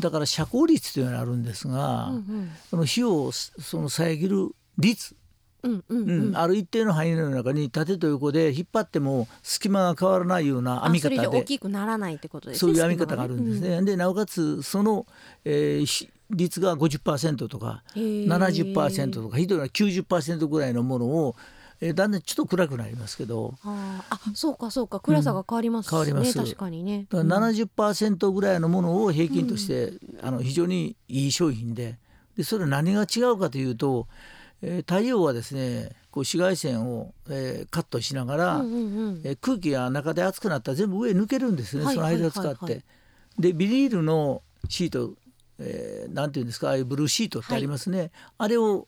[0.00, 2.50] だから遮光率というのがあるんですが、うんうん。
[2.70, 5.14] その火をその遮る率、
[5.62, 6.10] うんうんうん。
[6.28, 11.16] うんある一定の範囲の中に縦と横で引っ張っても隙間が変わらないような編み方で。
[11.16, 13.82] 上大きくならないってことですねそういう編み方があるんです隙間ね。
[13.84, 15.06] でなおかつその、
[15.44, 18.26] えーひ率が50%とかへー。
[18.26, 21.34] 70%とかひどいのは90%ぐらいのものを、
[21.80, 23.54] えーだんだんちょっと暗くなりますけど。
[23.64, 25.00] あーあそうかそうか。
[25.00, 26.38] 暗さが変わりますしね、うん変わります。
[26.38, 27.06] 確かにね。
[27.10, 31.98] だから70%ぐらいのものを平均として、あの非常にいい商品で。
[32.36, 34.06] でそれは何が違うかというと、
[34.62, 39.20] えー太陽はですねこう紫外線を、えーカットしながら、うんうんうん。
[39.24, 42.48] えー空気が中で熱くなったら全部上抜けるんですね、はいその間を使って。
[42.48, 42.84] はいはいはい
[43.38, 45.14] でビニールのシート、
[45.58, 48.86] えーなんていうんですかああいうブルーシートってありますね、あれを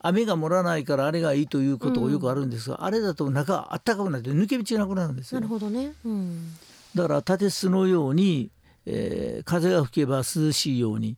[0.00, 5.40] 雨が漏らないからあれがいいということがよくあるんですが、あれだと中あったかくなって抜け道がなくなるんですよ。
[5.40, 5.48] なる。
[5.48, 6.50] ほどね、うん、
[6.94, 8.50] だから縦巣のように、
[8.84, 11.16] えー風が吹けば涼しいように、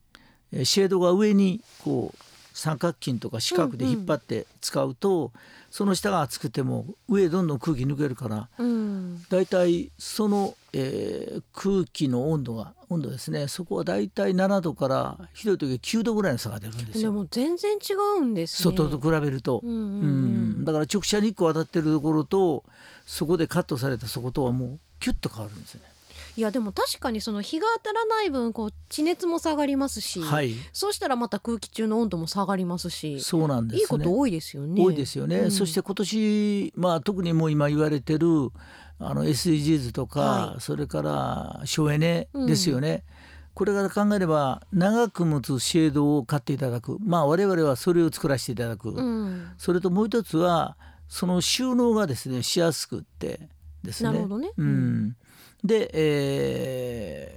[0.52, 2.18] えーシェードが上にこう
[2.56, 5.30] 三角筋とか四角で引っ張って使うと、
[5.70, 13.48] その下が熱くても上どんどん空気抜けるからうん、だいたいその、えー空気の温度が温度ですね。
[13.48, 17.02] そこはだいたい7度からひどい時は9度ぐらいの差が出るんですよ。
[17.02, 18.74] でも全然違うんですね。
[18.76, 20.62] 外と比べると、うんうんううん。
[20.62, 22.64] んだから直射日光当たってるところと
[23.04, 25.82] そこでカットされたそことはもうキュッと変わるんですね。
[26.36, 30.54] いやでも確かにその日が当たらない分こう地熱も下がりますし、はい。
[30.72, 33.80] そうしたらまた空気中の温度も下がりますしそうなんですね。
[33.80, 34.82] いいこと多いですよね。
[34.82, 35.50] 多いですよね、うん。
[35.50, 38.50] そして今年、まあ、特にもう今言われてる
[38.98, 40.60] あの SDGs とか、はい。
[40.60, 43.04] それから省エネですよね、
[43.54, 46.98] これから考えれば長く持つシェードを買っていただく。
[47.00, 49.52] まあ我々はそれを作らせていただく、うん。
[49.56, 50.76] それともう一つは
[51.08, 53.48] その収納がですねしやすくって
[53.82, 54.10] ですね。
[54.10, 54.50] なるほどね。
[54.56, 55.16] うん、
[55.66, 57.36] で、えー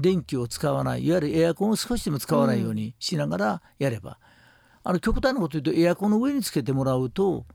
[0.00, 4.20] 電気を使わないいわゆるエアコンを少しでも使わないようにしながらやれば、
[4.84, 7.46] あの極端なこと言うとエアコンの上につけてもらうと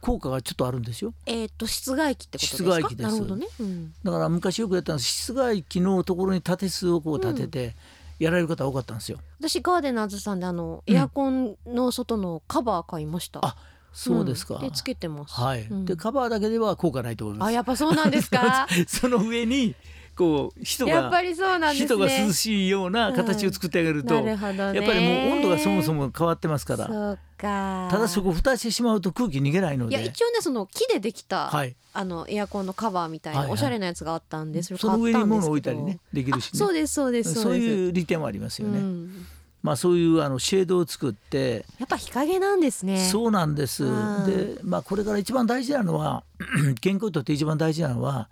[0.00, 1.14] 効果がちょっとあるんですよ。
[1.26, 2.64] えっ、と室外機ってことですか？
[2.64, 3.08] 室外機です。
[3.08, 5.10] なるほどね、うん、だから昔よくやったんです。
[5.10, 7.76] 室外機のところに縦巣をこう立てて
[8.18, 9.18] やられる方多かったんですよ。
[9.38, 13.54] 私ガーデナーズさんであのうんエアコンの外のカバー買いました、あ
[13.92, 14.60] そうですか、ん。
[14.60, 15.34] でつけてます。
[15.34, 15.84] はい、うん。
[15.84, 17.48] でカバーだけでは効果ないと思います。
[17.48, 18.66] あやっぱそうなんですか？
[18.88, 19.74] その上に
[20.16, 21.86] こう人がやっぱりそうなんですね。
[21.86, 24.78] 人が涼しいような形を作ってあげると、なるほどね。
[24.78, 26.86] やっぱりもう温度がそもそも変わってますから。
[26.86, 27.88] そうか。
[27.90, 29.96] ただそこ蓋してしまうと空気逃げないので。
[29.96, 33.54] いや一応ねその木でできた、はい、あのエアコンのカバーみたいな、はいはい。
[33.54, 35.18] おしゃれなやつがあったんでそれそ買ったんですけど。
[35.18, 36.50] の上に物を置いたりねできるしね。
[36.54, 39.26] あそうですそうですそういう利点はありますよね、うん
[39.62, 42.98] まあそういうあのシェードを作って、やっぱ日陰なんですね。
[42.98, 44.26] そうなんです、うん。
[44.26, 46.24] でまあこれから一番大事なのは
[46.80, 48.28] 健康にとって一番大事なのは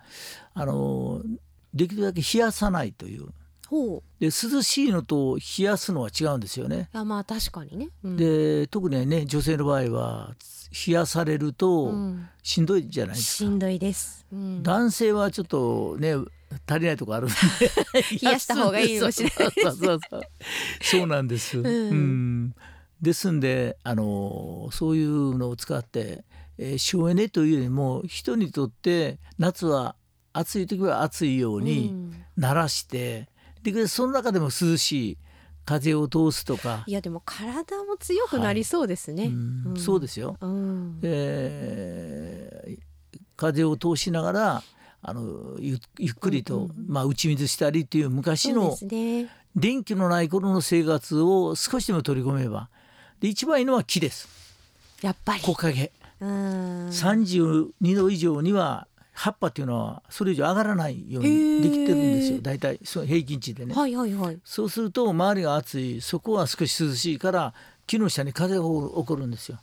[0.53, 1.21] あの
[1.73, 3.27] できるだけ冷やさないという。
[3.67, 4.03] ほう。
[4.19, 6.89] で涼しいのと冷やすのは違うんですよね。
[6.93, 10.35] いやまあ確かにね、うん、で特にね女性の場合は
[10.85, 12.27] 冷やされるとうん。
[12.43, 13.49] しんどいじゃないですか。
[13.49, 16.15] しんどいです、うん、男性はちょっとね
[16.67, 17.35] 足りないとこあるんで。
[18.21, 19.99] 冷やした方がいいそうそうそう
[20.81, 21.07] そう。
[21.07, 21.65] なんです、ん。
[21.65, 22.55] うん。
[23.01, 26.23] ですんであのそういうのを使って、
[26.57, 29.95] えー省エネというよりも人にとって夏は
[30.33, 32.25] 暑い時は暑いよううにん。
[32.37, 33.27] 慣らして、
[33.63, 35.17] でその中でも涼しい
[35.65, 36.83] 風を通すとか。
[36.87, 39.63] いやでも体も強くなりそうですね、うん。
[39.65, 39.77] うん。
[39.77, 40.99] そうですよ、うん。
[41.03, 42.91] えー
[43.35, 44.63] 風を通しながら
[45.03, 46.73] あのゆゆっくりと、うんうん。
[46.87, 48.77] まあ、打ち水したりっていう昔の
[49.55, 52.69] 電気のない頃の生活を少しでも取り込めば
[53.19, 54.29] で一番いいのは木です。
[55.01, 55.41] やっぱり。
[55.41, 55.91] 木陰。
[56.19, 56.87] うん。
[56.89, 61.61] 32度以上には葉っぱっていうのはそれ以上上がらないようへにー。
[61.63, 62.39] できてるんですよ。
[62.41, 64.39] 大体そう平均値でね、はいはいはい。
[64.45, 66.01] そうすると周りが暑い。
[66.01, 67.53] そこは少し涼しいから
[67.87, 68.67] 木の下に風が起
[69.05, 69.59] こるんですよ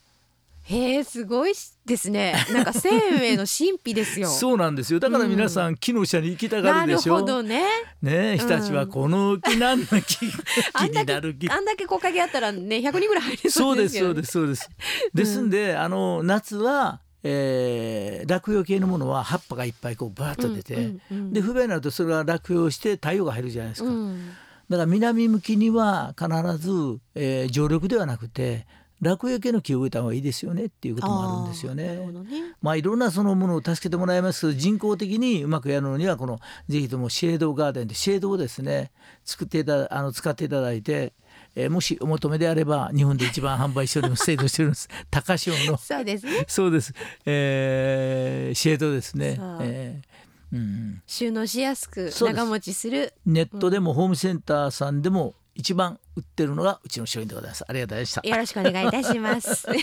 [0.68, 1.54] へえすごい
[1.86, 2.34] ですね。
[2.52, 4.28] なんか生命の神秘ですよ。
[4.30, 5.00] そうなんですよ。
[5.00, 7.62] だから皆さん木の下に行きたがなるるでしょ、ほどね。
[8.02, 10.30] ねえ日立はこの木なんの木
[10.74, 14.70] あんだけなる木あんだけ木陰あったらね100人ぐらい入れそでそううですすよ、ね、そうですそうです。
[15.14, 15.40] です。
[15.40, 15.48] ん。
[15.48, 21.32] で、あの夏は、えー、落葉系のものは葉っぱがいっぱいこうバーッと出て、うんうんうん。
[21.32, 23.88] で不便になるとそれが落葉して太陽が入るじゃないですか。
[23.88, 24.32] うん。
[24.68, 26.28] だから南向きには必
[26.58, 28.66] ず、えー、常緑ではなくて
[29.00, 31.96] 落葉系の木を植えた方がいいですよねっていうこともあるんですよね。
[31.96, 32.54] どね。
[32.60, 34.48] まあいろんなそのものを助けてもらいます。
[34.48, 38.90] けど人工的にうまくやるのにはこのぜひともシェードガーデンでシェードをですね
[39.24, 41.12] 作っていたあの使っていただいて、
[41.54, 44.88] えーもしお求めであれば日本で一番販売しております制度しております。
[45.10, 45.76] 高潮の。
[45.78, 46.44] そうですね。
[46.48, 46.92] そうです、
[47.24, 50.18] えーシェードですねえー
[50.50, 59.66] うん、収納しやすく長持ちするネットでもホームセンターさんでも一番売ってるのがうちの商品でございますありがとうございましたよろしくお願いいたします。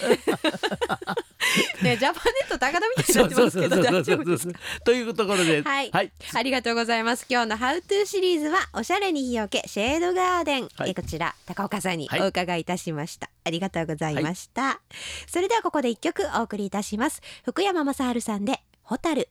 [1.83, 4.59] ね、ジャパネット高田みたいになってますけど大丈夫ですか？
[4.83, 7.25] というところで、はい、はい、ありがとうございます。
[7.29, 13.29] 今日のハウトゥーシリーズはおしゃれに日よけシェードガーデン、はいえこちら高岡さんにはいお伺いいたしました。
[13.43, 14.79] ありがとうございました。
[15.27, 17.21] それではここで一曲お送りいたします。
[17.43, 19.29] 福山雅治さんでホタル。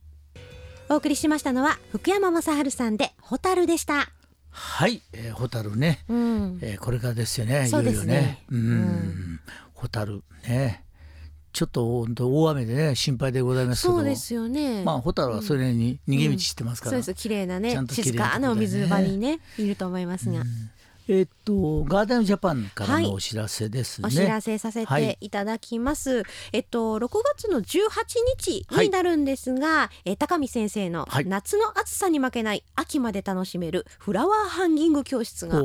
[0.88, 4.11] お送りしましたのは福山雅治さんでホタルでした。
[4.57, 6.59] はい、えー、ホタルね、うん。
[6.62, 7.69] えー、これからですよね。
[7.69, 8.45] いよいよね。
[8.51, 9.40] うん、
[9.75, 10.85] ホタルね。
[11.53, 13.95] ちょっと大雨でね心配でございますけど。
[13.95, 14.85] そうですよね。
[14.85, 16.90] まあホタルはそれに逃げ道してますから。
[16.93, 20.43] そうです綺麗なねちゃんと綺麗静なかなお水場にねいると思いますが、
[21.09, 24.09] えーっとガーデンジャパンからのお知らせですね。
[24.09, 25.31] お知らせさせてい。
[25.31, 26.23] ただきます。
[26.53, 27.88] えっと6月の18
[28.38, 31.27] 日になるんですが、え高見先生のはい。
[31.27, 35.59] 夏の暑さに負けない秋まで楽しめるフラワーハンギング教室が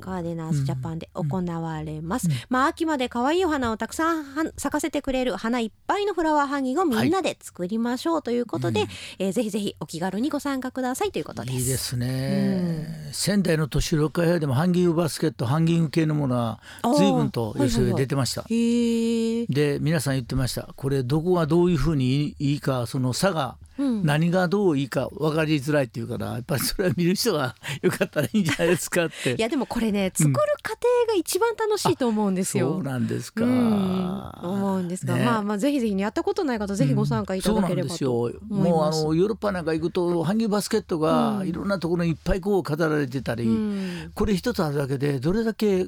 [0.00, 2.28] ガーデナーズジャパンで行われます。
[2.48, 8.86] まあ秋まで可愛いお花をたくさんは咲かせてくれる花いっぱいのフラワーハンギングをみんなで作りましょうということで、
[9.18, 11.56] えーぜひぜひお気軽にご参加くださいということです。
[11.56, 16.60] いいですね、仙台の都市6階部屋でもハンギングバスケットハンギング系のものは
[16.96, 18.42] 随分と寄せが出てました。
[18.48, 19.46] へえ。
[19.46, 20.68] で皆さん言ってました。
[20.76, 24.04] これどこがどういうふうにいいかその差がうん。
[24.04, 29.34] 何がどういいか分かりづらいっていうからやっぱりそれは見る人がよかったらいいんじゃないですかって。
[29.34, 32.74] いやでもこれね作る過程が一番楽しいと思うんですよ。
[32.74, 34.32] そうなんですか、うん。
[34.42, 35.24] 思うんですが、ね。
[35.24, 38.62] まあまあぜひぜひねやったことない方ぜひご参加いただければとそうなんですよ。
[38.72, 41.48] もうあのヨーロッパなんか行くとハンギングバスケットがうん。
[41.48, 44.12] いろんなところにいっぱいこう飾られてたり、うん。
[44.14, 45.86] これ一つあるだけでどれだけ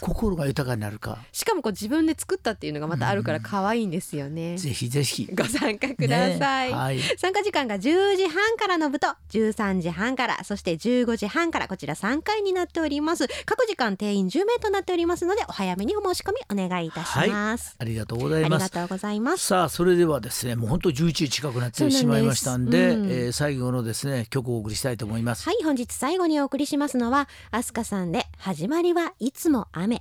[0.00, 1.18] 心が豊かになるか。
[1.32, 4.58] しかもこう自分で作ったっていうのがまたあるから可愛いんですよね。
[4.58, 5.28] ぜひぜひ。
[5.32, 6.68] ご参加ください。
[6.70, 7.00] ねはい。
[7.18, 13.26] 参加時間が10時半からの部と13時半からそして15時半からこちら3回になっております。
[13.46, 18.64] 各時間定員10名となっておりますのでお早めにお申し込みお願いいたします、ありがとうござあいます。
[18.64, 19.46] りがとうございます。
[19.46, 23.06] さあそれではですねもう本当11時近くなってしまいましたんでうん。
[23.10, 30.00] えー最後のですね曲をお送りしたいと思います、はい本日最後にお送りしますのはアスカさんで始まりはいつも雨。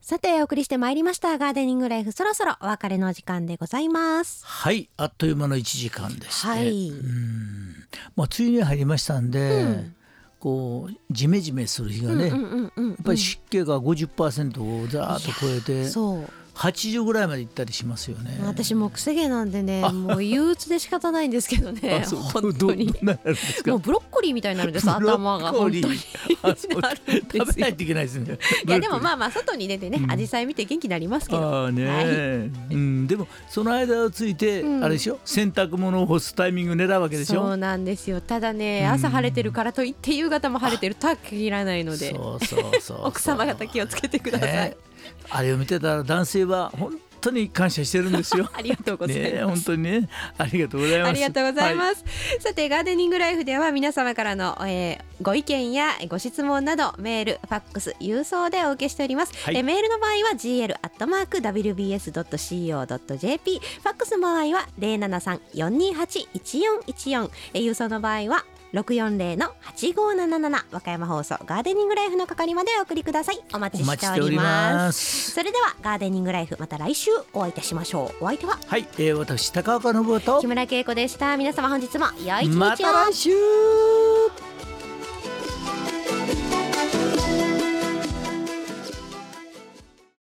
[0.00, 4.42] さてお送りしてまいりましたガーデニングライフそろそろお別れのお時間でございます。
[4.46, 6.88] はいあっという間の1時間でして、はい。
[6.88, 7.74] うん。
[8.16, 9.94] まあ梅雨に入りましたんで、うん。
[10.38, 12.38] こうジメジメする日がね、やっ
[13.04, 16.28] ぱり湿気が50%をざーっと超えてそう
[16.60, 18.38] 80ぐらいまで行ったりしますよね。
[18.44, 22.94] 私もう癖毛なんでねもう憂鬱で仕方ないんですけどね本当に。
[23.66, 25.52] もうブロッコリーみたいになるんです頭が。
[25.52, 25.96] 本当に。
[25.96, 28.38] 食べないといけないですね。
[28.66, 30.06] いやでもまああまあ外に出てねうん。
[30.06, 31.42] 紫陽花見て元気になりますけど。
[31.42, 32.06] ああね、はい。
[32.06, 34.84] うん、でもその間をついて、うん。
[34.84, 35.18] あれでしょ？
[35.24, 37.40] 洗濯物を干すタイミング狙うわけでしょ？
[37.40, 38.20] そうなんですよ。
[38.20, 38.90] ただねうん。
[38.92, 42.10] 朝晴れてるからといって夕方も晴れてるとは限らないので。
[42.10, 43.00] そうそうそうそう。
[43.06, 44.76] 奥様方気をつけてください、ね
[45.30, 48.48] あれを見てたら男性は本当に感謝してるんですよ。
[48.54, 49.44] ありがとうございます。
[49.46, 50.08] 本当にね、
[50.38, 51.08] ありがとうございます。
[51.08, 52.04] ありがとうございます。
[52.04, 59.32] はい、さて、ガーデニングライフでは皆様からの、えー、ご意見やご質問などメール、ファックス、郵送でお受けしております。
[59.44, 73.40] はい、えメールの場合は gl アットマーク wbs ドット co ドット jp、ファックスの場合は零七三四二八一四一四、郵送の場合は六四零の八五七七和歌山放送ガーデニングライフの係までお送りください。
[73.52, 75.32] お待ちしております。
[75.32, 78.24] それではガーデニングライフまた来週お会いいたしましょう。
[78.24, 78.58] お相手は？
[78.66, 81.36] はい、えー、私高岡信夫と木村恵子でした。
[81.36, 82.58] 皆様本日も良い一日を。
[82.58, 83.30] また来週。